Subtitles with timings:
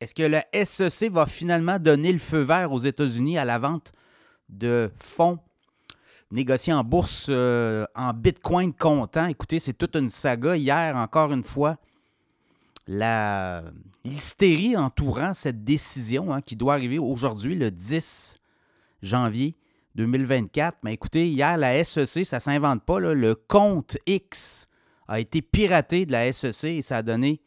[0.00, 3.92] est-ce que le SEC va finalement donner le feu vert aux États-Unis à la vente
[4.48, 5.38] de fonds
[6.30, 9.26] négociés en bourse euh, en Bitcoin comptant?
[9.26, 10.56] Écoutez, c'est toute une saga.
[10.56, 11.78] Hier, encore une fois,
[12.86, 13.64] la
[14.04, 18.38] l'hystérie entourant cette décision hein, qui doit arriver aujourd'hui, le 10
[19.02, 19.56] janvier
[19.96, 20.78] 2024.
[20.82, 23.00] Mais écoutez, hier, la SEC, ça ne s'invente pas.
[23.00, 24.66] le compte X
[25.08, 27.40] a été piraté de la SEC et ça a donné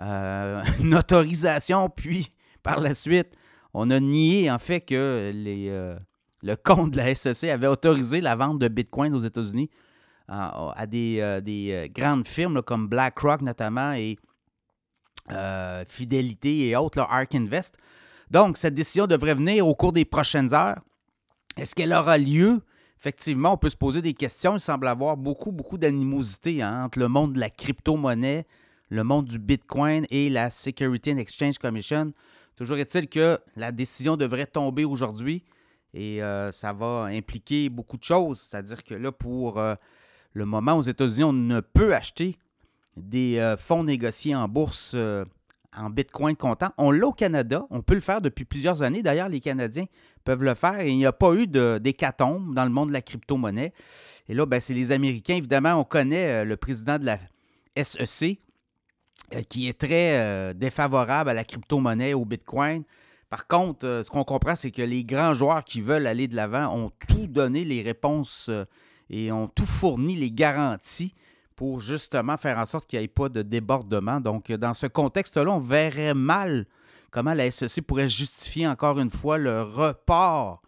[0.00, 1.88] euh, une autorisation.
[1.88, 2.28] Puis,
[2.62, 3.32] par la suite,
[3.74, 5.96] on a nié en fait que les, euh,
[6.42, 9.70] le compte de la SEC avait autorisé la vente de Bitcoin aux États-Unis
[10.28, 14.16] à des, euh, grandes firmes comme BlackRock notamment et
[15.30, 17.76] euh, Fidélité et autres, Ark Invest.
[18.30, 20.80] Donc, cette décision devrait venir au cours des prochaines heures.
[21.56, 22.62] Est-ce qu'elle aura lieu?
[22.98, 24.56] Effectivement, on peut se poser des questions.
[24.56, 28.46] Il semble avoir beaucoup, beaucoup d'animosité hein, entre le monde de la crypto-monnaie,
[28.92, 32.12] le monde du Bitcoin et la Security and Exchange Commission.
[32.56, 35.44] Toujours est-il que la décision devrait tomber aujourd'hui
[35.94, 38.38] et euh, ça va impliquer beaucoup de choses.
[38.38, 39.74] C'est-à-dire que là, pour euh,
[40.34, 42.36] le moment, aux États-Unis, on ne peut acheter
[42.98, 44.94] des euh, fonds négociés en bourse
[45.74, 46.68] en Bitcoin comptant.
[46.76, 47.66] On l'a au Canada.
[47.70, 49.02] On peut le faire depuis plusieurs années.
[49.02, 49.86] D'ailleurs, les Canadiens
[50.22, 53.00] peuvent le faire et il n'y a pas eu d'hécatombe dans le monde de la
[53.00, 53.72] crypto-monnaie.
[54.28, 55.36] Et là, ben, c'est les Américains.
[55.36, 57.18] Évidemment, on connaît le président de la
[57.82, 58.38] SEC
[59.48, 62.84] qui est très défavorable à la crypto-monnaie, au Bitcoin.
[63.30, 66.76] Par contre, ce qu'on comprend, c'est que les grands joueurs qui veulent aller de l'avant
[66.76, 68.50] ont tout donné les réponses
[69.08, 71.14] et ont tout fourni les garanties
[71.56, 74.20] pour justement faire en sorte qu'il n'y ait pas de débordement.
[74.20, 76.66] Donc, dans ce contexte-là, on verrait mal
[77.10, 80.60] comment la SEC pourrait justifier encore une fois le report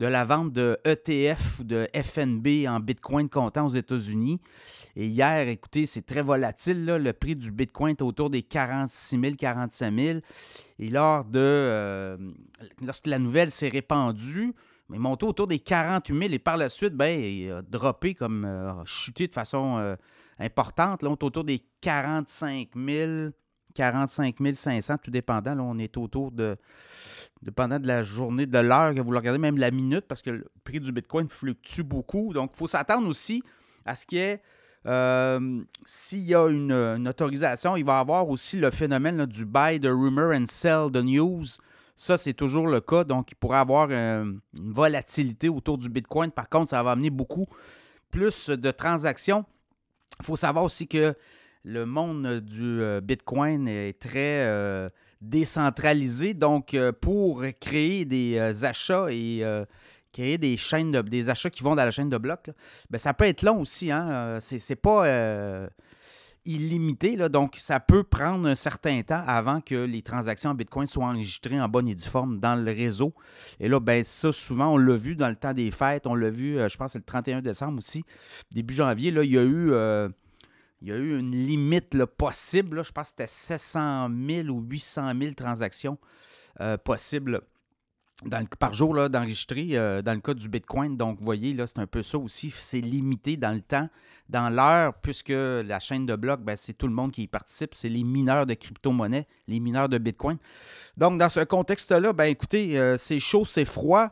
[0.00, 4.40] de la vente de ETF ou de FNB en Bitcoin comptant aux États-Unis.
[4.96, 6.86] Et hier, écoutez, c'est très volatile.
[6.86, 10.18] Le prix du Bitcoin est autour des 46 000, 45 000.
[10.78, 12.16] Et lors de, euh,
[12.82, 14.54] lorsque la nouvelle s'est répandue,
[14.90, 18.46] il monté autour des 48 000 et par la suite, ben, il a droppé comme
[18.46, 19.96] euh, chuté de façon euh,
[20.38, 21.02] importante.
[21.02, 23.30] Là, on est autour des 45 000,
[23.74, 25.54] 45 500, tout dépendant.
[25.54, 26.56] Là, on est autour de,
[27.42, 30.46] dépendant de la journée, de l'heure que vous regardez, même la minute, parce que le
[30.64, 32.32] prix du Bitcoin fluctue beaucoup.
[32.32, 33.42] Donc, il faut s'attendre aussi
[33.84, 34.42] à ce qu'il y ait
[34.86, 39.78] euh, s'il y a une, autorisation, il va y avoir aussi le phénomène du buy
[39.78, 41.44] the rumor and sell the news.
[41.96, 43.04] Ça, c'est toujours le cas.
[43.04, 46.30] Donc, il pourrait avoir euh, une volatilité autour du Bitcoin.
[46.30, 47.46] Par contre, ça va amener beaucoup
[48.10, 49.44] plus de transactions.
[50.18, 51.14] Il faut savoir aussi que
[51.64, 54.88] le monde du euh, Bitcoin est très euh,
[55.20, 56.34] décentralisé.
[56.34, 59.44] Donc, pour créer des achats et
[60.12, 62.50] créer des chaînes de, des achats qui vont dans la chaîne de blocs,
[62.90, 63.90] ben, ça peut être long aussi.
[63.90, 64.38] Hein?
[64.40, 65.06] C'est pas
[66.44, 67.16] illimité.
[67.16, 71.06] Là, donc, ça peut prendre un certain temps avant que les transactions en Bitcoin soient
[71.06, 73.12] enregistrées en bonne et due forme dans le réseau.
[73.58, 76.06] Et là, ben, ça, souvent, on l'a vu dans le temps des fêtes.
[76.06, 78.04] On l'a vu, euh, je pense, le 31 décembre aussi.
[78.50, 79.72] Début janvier, là, il y a eu.
[80.82, 82.82] Il y a eu une limite possible.
[82.82, 85.98] je pense que c'était 700 000 ou 800 000 transactions
[86.60, 87.42] euh, possibles
[88.58, 90.96] par jour d'enregistrer euh, dans le cas du Bitcoin.
[90.96, 92.52] Donc, vous voyez, là, c'est un peu ça aussi.
[92.54, 93.88] C'est limité dans le temps,
[94.28, 97.74] dans l'heure, puisque la chaîne de blocs, ben, c'est tout le monde qui y participe.
[97.74, 100.36] C'est les mineurs de crypto-monnaie, les mineurs de Bitcoin.
[100.96, 104.10] Donc, dans ce contexte-là, ben, écoutez, euh, c'est chaud, c'est froid.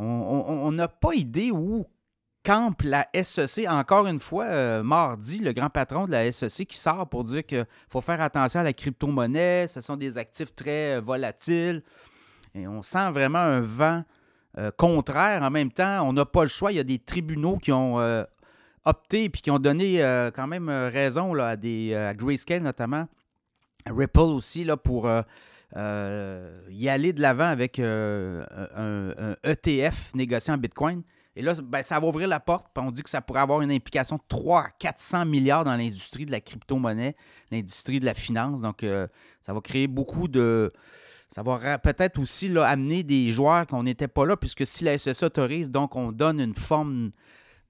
[0.00, 1.84] On n'a pas idée où
[2.48, 3.66] campe la SEC.
[3.68, 7.44] Encore une fois, euh, mardi, le grand patron de la SEC qui sort pour dire
[7.44, 9.66] qu'il faut faire attention à la crypto-monnaie.
[9.66, 11.82] Ce sont des actifs très volatiles.
[12.54, 14.02] Et on sent vraiment un vent
[14.56, 15.42] euh, contraire.
[15.42, 16.72] En même temps, on n'a pas le choix.
[16.72, 18.24] Il y a des tribunaux qui ont euh,
[18.84, 23.06] opté et qui ont donné euh, quand même raison là, à, des, Grayscale notamment,
[23.86, 25.06] Ripple aussi, là, pour
[25.76, 28.46] y aller de l'avant avec un,
[29.44, 31.02] ETF négocié en Bitcoin.
[31.38, 32.66] Et là, ben, ça va ouvrir la porte.
[32.76, 36.26] On dit que ça pourrait avoir une implication de 3 à 400 milliards dans l'industrie
[36.26, 37.14] de la crypto-monnaie,
[37.52, 38.60] l'industrie de la finance.
[38.60, 38.84] Donc,
[39.42, 40.70] ça va créer beaucoup de,
[41.28, 44.96] ça va peut-être aussi là, amener des joueurs qu'on n'était pas là, puisque si la
[44.96, 47.10] SSA autorise, donc on donne une forme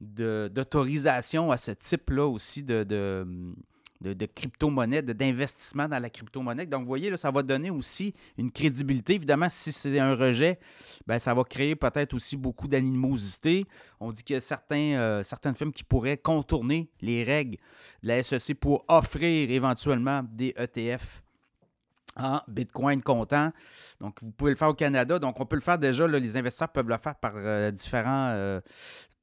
[0.01, 3.27] d'autorisation à ce type-là aussi de,
[4.01, 6.67] de, crypto-monnaie, d'investissement dans la crypto-monnaie.
[6.67, 9.15] Donc, vous voyez, ça va donner aussi une crédibilité.
[9.15, 10.59] Évidemment, si c'est un rejet,
[11.07, 13.67] ben, ça va créer peut-être aussi beaucoup d'animosité.
[14.01, 17.57] On dit qu'il y a certaines firmes qui pourraient contourner les règles
[18.03, 21.23] de la SEC pour offrir éventuellement des ETF
[22.49, 23.53] Bitcoin comptant.
[24.01, 25.19] Donc, vous pouvez le faire au Canada.
[25.19, 26.07] Donc, on peut le faire déjà.
[26.07, 28.61] les investisseurs peuvent le faire par euh, différentes euh,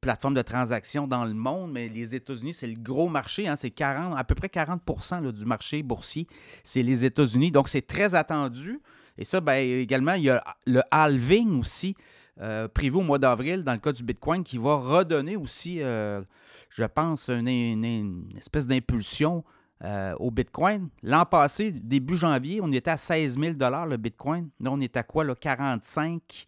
[0.02, 1.72] plateformes de transactions dans le monde.
[1.72, 3.48] Mais les États-Unis, c'est le gros marché.
[3.48, 3.56] Hein.
[3.56, 6.28] c'est 40, à peu près 40% du marché boursier.
[6.64, 7.52] C'est les États-Unis.
[7.52, 8.80] Donc, c'est très attendu.
[9.18, 11.96] Et ça, bien, également, il y a le halving aussi,
[12.42, 16.84] euh, prévu au mois d'avril, dans le cas du Bitcoin, qui va redonner aussi, je
[16.94, 19.44] pense, une espèce d'impulsion
[19.84, 20.88] euh, au Bitcoin.
[21.04, 24.50] L'an passé, début janvier, on était à 16 000 le Bitcoin.
[24.62, 25.26] Là, on est à quoi?
[25.26, 25.36] Là?
[25.36, 26.46] 45,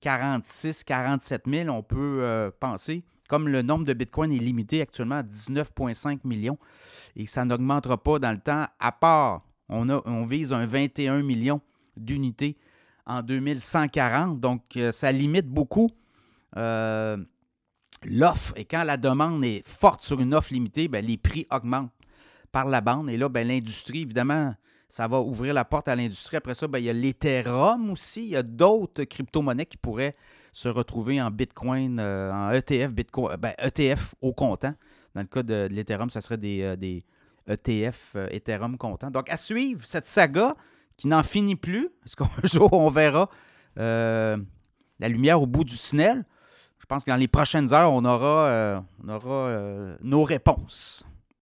[0.00, 3.02] 46, 47 000, on peut euh, penser.
[3.28, 6.56] Comme le nombre de Bitcoin est limité actuellement à 19,5 millions
[7.16, 11.60] et ça n'augmentera pas dans le temps, à part, on, vise un 21 millions
[11.96, 12.56] d'unités
[13.06, 14.38] en 2140.
[14.38, 15.90] Donc, euh, ça limite beaucoup
[18.04, 18.52] l'offre.
[18.56, 21.90] Et quand la demande est forte sur une offre limitée, ben, les prix augmentent
[22.58, 23.08] par la bande.
[23.08, 24.52] Et là, ben, l'industrie, évidemment,
[24.88, 26.36] ça va ouvrir la porte à l'industrie.
[26.36, 28.24] Après ça, ben, il y a l'Ethereum aussi.
[28.24, 30.16] Il y a d'autres crypto-monnaies qui pourraient
[30.52, 34.74] se retrouver en Bitcoin, euh, en ETF, Bitcoin, ben, ETF au comptant.
[35.14, 37.04] Dans le cas de, l'Ethereum, ça serait des,
[37.46, 39.12] ETF euh, Ethereum comptant.
[39.12, 40.56] Donc, à suivre cette saga
[40.96, 41.90] qui n'en finit plus.
[42.04, 43.30] Est-ce qu'un jour, on verra
[43.78, 44.36] euh,
[44.98, 46.24] la lumière au bout du tunnel?
[46.80, 51.04] Je pense que dans les prochaines heures, on aura, on aura nos réponses.